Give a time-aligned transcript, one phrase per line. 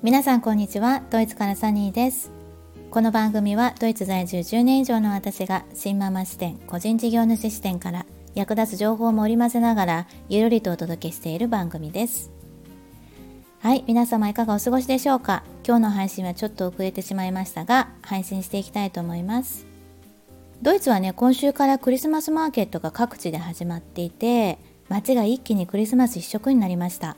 [0.00, 1.02] 皆さんこんにちは。
[1.10, 2.30] ドイツからサニーです。
[2.92, 12.30] この番組はドイツ在住10年以上の私が新ママ視点個人事業主視点から役立つ情報も織り交ぜながらゆるりとお届けしている番組です。
[13.58, 15.42] はい皆様いかがお過ごしでしょうか？
[15.66, 19.66] 今日の配信はちょっと遅れてしまいましたが配信していきたいと思います。
[20.62, 24.58] ドイツはね今週からクリスマスマーケットが各地で始まっていて
[24.88, 27.16] 街が一気にクリスマス一色になりました。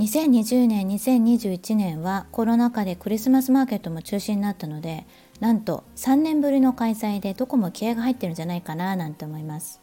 [0.00, 5.06] 2020年2021年はコロナ禍でクリスマスマーケットも中止になったので
[5.40, 9.82] なんと3年ぶりの開催でどこも気合が入ってるんじゃないかななんて思います。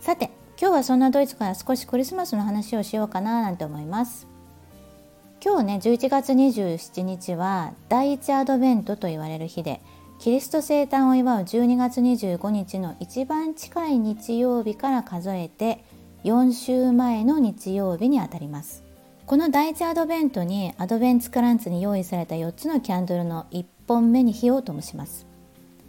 [0.00, 4.26] さて今日はそんなドイツから少しクリスマスの話をしようかななんて思います。
[5.44, 9.80] 今日ね11月27日は第一アドベントと言われる日で
[10.18, 15.84] キリスト生誕を祝う12月25日の一番近い日曜日から数えて
[16.24, 18.85] 4週前の日曜日にあたります。
[19.26, 25.26] この第一アドベントにアドベンツクランツに用意された4つのキャンドルの1本目に火を灯します。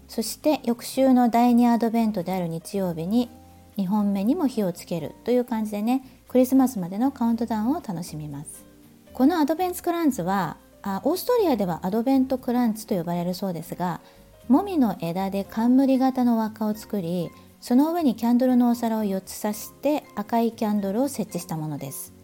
[0.07, 3.29] そして翌週の第2アドベントである日曜日に
[3.77, 5.13] 2本目にも火をつける。
[5.23, 8.65] という感じでねクリスマスまでのカウントダウンを楽しみます。
[9.13, 14.01] このアドベンツクランツはあオーストリアではアドベントクランツと呼ばれるそうですが
[14.47, 17.29] もみの枝で冠型の輪っかを作り
[17.61, 22.16] その上にキャンドルのお皿を4つ刺して赤いキャンドルを設置したものです。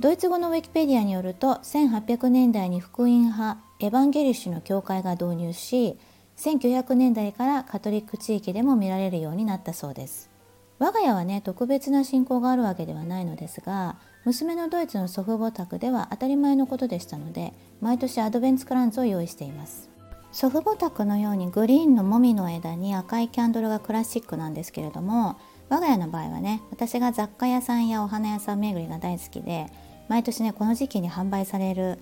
[0.00, 5.98] ドイツ語のウィキペディアによると1800年代に福音派エヴァンゲリッシュの教会が導入し
[6.36, 10.30] 1900年代からカトリック地域でも見られるようになったそうです。
[10.78, 19.90] 我が家はね特別な信仰があるわけではないのですが娘のドイツの祖父母宅では当たり前のことでしたので毎年アドベンツクランツを用意しています。
[20.30, 29.66] 祖父母宅のようにグリーンのもみの枝に赤いキャンドルがクラシックなんですけれども我が家の場合はね私が雑貨屋さんやお花屋さん巡りが大好きで
[30.08, 31.98] 毎年ねこの時期に販売される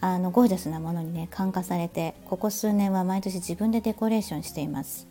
[0.00, 5.06] あのゴージャスなものにね感化されてここ数年は毎年自分でデコレーションしています。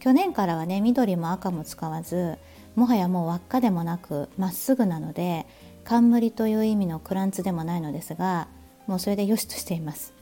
[0.00, 2.38] 去年からはね緑も赤も使わず
[2.76, 5.46] もはやもう輪っかでもなくまっすぐなので
[5.84, 8.46] 冠という意味のクランツでもないのですが
[8.86, 10.14] もうそれで良しとしています。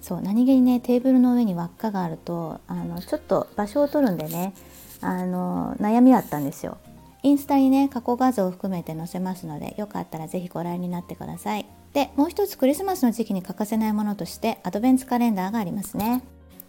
[0.00, 4.52] そう何気にねテーブルの上に輪っかがあるとあのちょっと場所を取るんでね
[5.00, 6.78] あの悩みだったんですよ。
[7.22, 11.66] インスタにね過去画像を含めて載せますのでよかったら是非ご覧になってください。
[11.92, 16.22] でもう一つクリスマスの時期に欠かせないものとしてアドベンツカレンダーがありますね。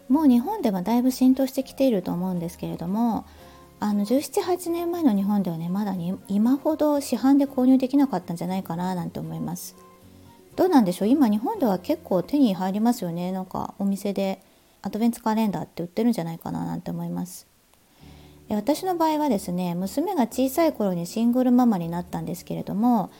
[0.08, 3.24] もう日本ではだいぶ浸透してきていると思うんですけれども
[3.80, 9.76] あの178年前の日本ではねまだに今ほど市販で購入できなかったんじゃないかななんて思います。
[10.56, 11.08] どうなんでしょう？
[11.08, 13.32] 今日本では結構手に入りますよね。
[13.32, 14.40] なんかお店で
[14.82, 17.46] アドベンツカレンダーって売ってるんじゃないかななんて思います。
[18.50, 23.10] 私の場合はですね娘が小さい頃にシングルママになったんですけれども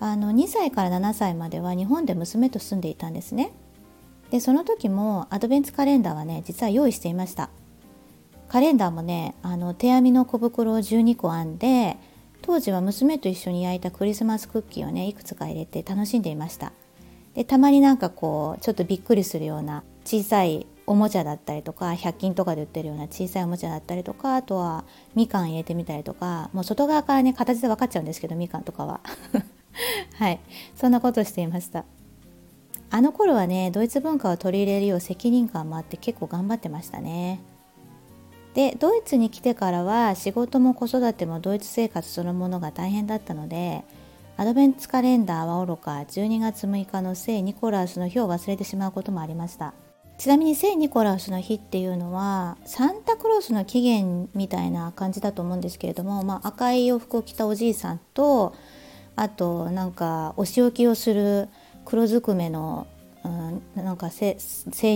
[0.00, 3.52] あの2歳から7歳までは日本で娘と住んでいたんですね。
[4.30, 7.50] でその時もアドベンツカレンダーはね実は用意していました。
[8.48, 11.96] カレンダーもねあの手編みの小袋を12個編んで
[12.42, 16.72] 当時は娘と一緒に焼いたクリスマスクッキーをねいくつか入れて楽しんでいました。
[17.34, 24.84] でたまになんかこうちょっとびっくりするような小さいおもちゃだったりとか100均とかで売ってるような小さいおもちゃだったりとかあとは
[25.14, 29.00] みかん入れてみたりとかもう外側からね形で分かっちゃうんですけどみかんとかは。
[30.18, 30.40] はい。
[30.74, 31.84] そんなことしていました。
[32.90, 37.40] あの頃はねドイツ文化を取り入れるよう責任感もあって結構頑張ってましたね。
[38.54, 43.84] でドイツに来てからは仕事も子育てもドイツ生活そのものが大変だったので
[44.38, 49.74] アドベンツカレンダーはおろか12月6日の聖ニコラスの日を忘れてしまうこともありました。
[50.18, 58.52] ちなみに聖ニコラウスの日っていうのはサンタクロースの起源みたいな感じだと思うんですけれども、まあ、赤い洋服を着たおじいさんと
[59.14, 61.48] あとなんかお仕置きをする
[61.84, 62.88] 黒ずくめの、
[63.24, 64.36] うん、なんか聖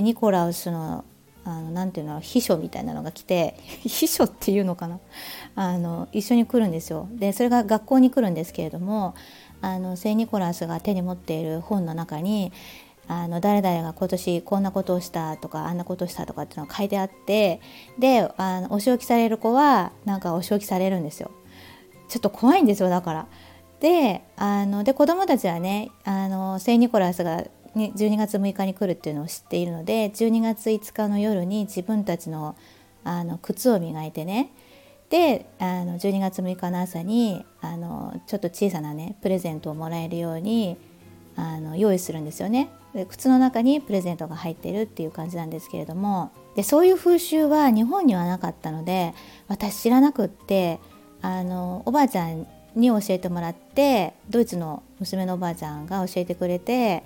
[0.01, 1.05] ニコラウスの
[1.45, 5.01] あのなんていうの秘書みたいなのが来て 秘書っていうのかな？
[5.57, 7.09] あの一緒に来るんですよ。
[7.13, 9.15] でそれが学校に来るんですけれども
[9.97, 12.53] 聖ニコラウスが手に持っている本の中に
[13.09, 17.61] あの誰々が今年こんなことをしたとかあんなことをしたとかっていうのが書いてあって
[17.99, 21.31] であのお仕置きされる子はなんかお仕置きされるんですよ。
[22.09, 23.27] ちょっと怖いんですよだから。
[23.81, 27.45] であので子供たちはねあの聖ニコラスが
[27.75, 32.55] 12月6日に来るっていうのを知っているので12月5日の夜に自分たちの
[33.05, 34.53] あの靴を磨いてね
[35.11, 40.77] であの12月6日の朝にあのちょっと小さなねプレゼントをもらえるように
[41.35, 42.71] あの用意するんですよね。
[42.95, 46.31] で靴の中にプレゼントが入ってるっていう感じなんですけれども。
[46.55, 49.15] でそういう風習は日本にはなかったので
[49.49, 50.81] 私知らなくって
[51.23, 57.05] あのおばあちゃんに教えてもらってドイツの娘のおばあちゃんが教えてくれて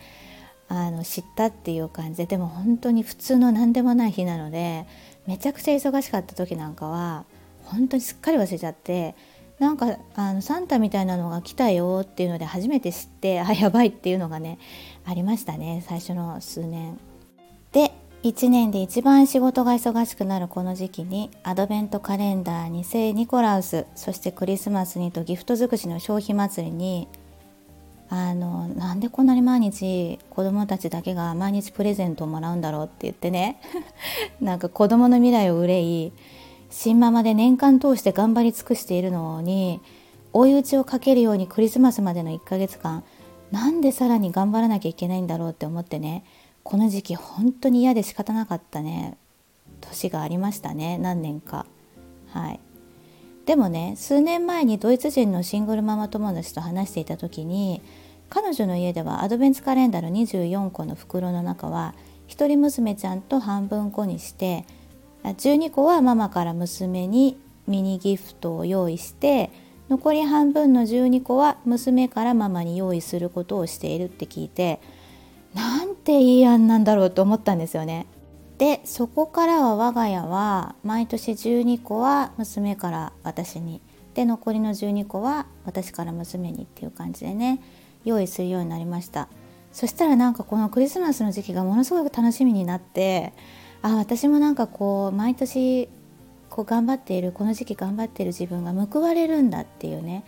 [0.69, 4.87] あの知ったっていう感じででも本当に普通の何でもない日なので
[5.27, 7.25] めちゃくちゃ忙しかった時なんかは
[7.65, 9.15] 本当にすっかり忘れちゃって
[9.59, 14.59] なんかあのサンタみたいなのが来たよっていうので初めて知って あやばいっていうのがね
[15.05, 16.99] ありましたね最初の数年。
[17.73, 17.93] で
[18.23, 27.09] 1年で一番仕事が忙しくなるこの時期にアドベントカレンダーに聖ニコラウスそしてクリスマスにとギフト尽くしの消費祭りに
[28.09, 33.61] あのなんでこんなに毎日子供たちだけが毎日プレゼントをもらうんだろうって言ってね
[34.41, 36.13] なんか子供の未来を憂い
[36.79, 39.81] 新ママで年間通して頑張り尽くしているのに
[40.35, 43.03] 追い打ちをかけるようにクリスマスまでの1ヶ月間
[43.51, 46.23] なんでさらに頑張らなきゃいけないんだろうって思ってね
[46.65, 49.17] この時期本当に嫌で仕方なかったね
[49.81, 51.65] 年がありましたね何年か。
[52.29, 52.61] はい。
[53.47, 57.81] でもね数年前にドイツ人のシングルママ友達と話していた時に
[58.29, 61.95] 彼女の家ではアドベンツカレンダーの24個の袋の中は
[62.27, 64.67] 一人娘ちゃんと半分こにして
[65.31, 67.37] 12個はママから娘に
[67.67, 69.51] ミニギフトを用意して
[69.89, 74.81] 残り半分の12個は娘からママに用意することをしているって聞いて
[75.55, 78.07] なんていい案なんだろうと思ったんですよね。
[78.59, 83.83] でそこからは我が家は毎年12個は娘から私に
[84.15, 87.61] で残りの12個は私から娘にっていう感じでね
[88.05, 89.29] 用意するようになりました
[89.73, 93.35] そしたらなんかこのクリスマスの時期がものすごく楽しみになって
[93.83, 95.89] あ私もなんかこう毎年
[96.51, 100.25] こう頑張っているこの時期頑張っている自分が報われるんだっていうね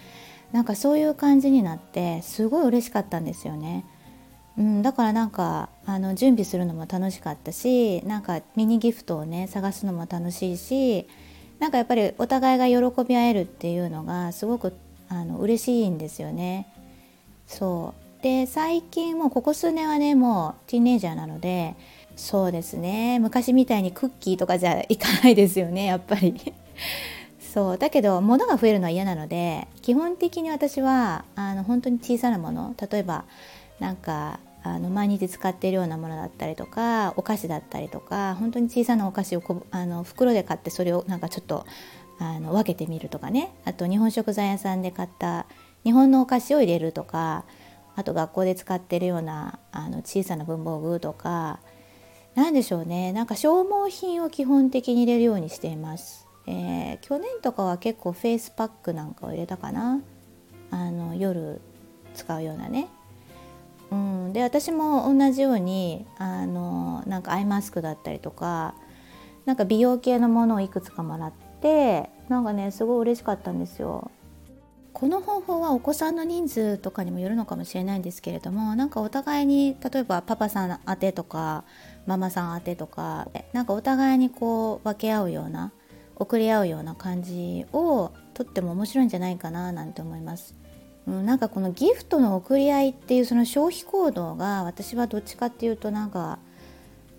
[0.53, 3.85] なんかそういう感じになってすごい嬉しかったんですよね。
[4.57, 11.07] うん、だからなんかあの準備するのも楽しかったしなんかミニギフトをね探すのも楽しいし
[11.61, 14.73] なんかやっぱりお互いが喜び合えるっていうのがすごく
[15.09, 16.67] あの嬉しいんですよね。
[17.47, 21.77] そうで最近もうここ数年はねもうティーネイジャーなので
[22.19, 23.21] そうですね。
[23.21, 26.53] 昔みたいにクッキーとかじゃいかないですよね やっぱり。
[27.39, 27.79] そう。
[27.79, 33.25] だけど物が増えるのは嫌なので基本的に私はあの本当に小さなもの例えば
[33.79, 41.65] なんかあの毎日使っているようなものだったりとかお菓子だったりとか本当に小さなお菓子をこうあの袋で買ってそれをなんかちょっと
[42.19, 43.53] あの分けてみるとかね。
[43.65, 45.47] あと日本食材屋さんで買った
[45.85, 47.45] 日本のお菓子を入れるとか
[47.95, 51.61] あと学校で使ってるようなあの小さな文房具とか
[52.39, 53.13] 何でしょうね。
[53.13, 60.01] なんか消耗品を基本的に入れるようにしています、えー、去年とかは結構フェイスパックなんかを入れたかな。
[60.71, 61.61] あの夜
[62.15, 62.87] 使うようなね。
[63.91, 68.77] うん、で私も同じようにあのなんかアイマスクだったりとか
[69.45, 74.13] なんか美容系のものをいくつかもらってなんかねすごい嬉しかったんですよ。
[74.93, 81.65] この方法はお子さんの人数とかにもよるのかもしれないんですけれどもなんかお互いに例えばパパさん宛てとか
[82.07, 85.73] ママさん宛てとかなんかお互いにこう分け合うような
[86.17, 90.55] 送り合うような感じをとっても面白いんじゃないかななんて思います。
[91.07, 96.39] うん、なんかこのギフトの贈り合いっていうその消費行動が私はどっちかっていうとなんか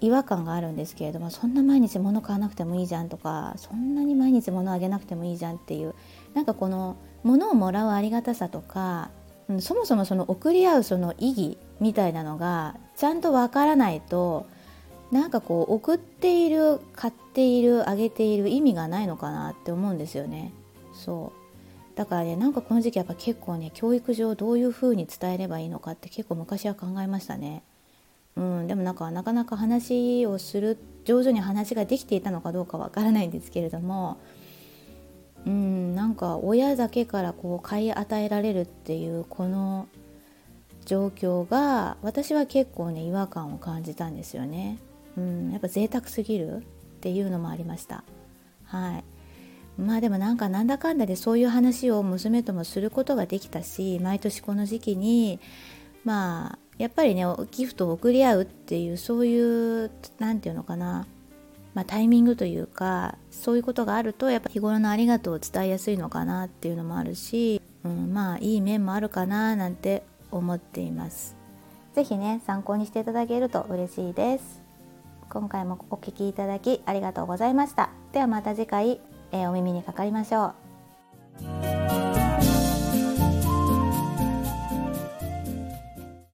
[0.02, 5.96] 違和感があるんですけれどもそんな毎日物買わなくてもいいじゃんとかそんなに毎日物あげなくてもいいじゃんっていう
[6.34, 9.10] なんかこの物をもらうありがたさとか、
[9.50, 14.46] うん、そもそもその贈り合うその意義みたいなのがちゃんとわからないと
[15.12, 20.54] なんかこう送っている買っているあげている意味がないのかなって思うんですよね。
[20.94, 27.64] そうだからねなんかこの時期やっぱ結構ね教育上どういうふうに伝えればいいのかって結構昔は考えましたね。
[28.36, 34.18] うん、でもなんかなかなか話をする上手に話ができていたのかどうかわからないんですけれども
[35.46, 39.88] うんなんか親だけからこう買い与えられるっていうこの
[40.86, 44.80] 状況が私は結構ね違和感を感じたんですよね。
[45.18, 46.62] うん、やっぱ贅沢すぎるっ
[47.02, 48.04] ていうのもありました。
[48.66, 49.04] はい。
[49.82, 55.40] まあでもなんかなんだかんだでそういう話を娘ともすることができたし毎年この時期に
[56.04, 61.08] まあやっぱりねギフトを贈り合うっていうそういう何て言うのかな、
[61.74, 71.36] まあ、タイミングというかそういうことがあるとやっぱ日頃のありがとうを伝えやすいのかなっていうのもあるし、うん、まあいい面もあるかななんて思っています。
[71.94, 74.62] 是非ね参考にしていただけると嬉しいです。
[75.30, 77.92] 今回もお聴きいただきありがとうございました。
[78.14, 79.00] ではまた次回
[79.32, 80.69] えー、お耳にかかりましょう。